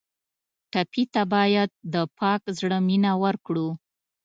[0.71, 3.67] ټپي ته باید د پاک زړه مینه ورکړو.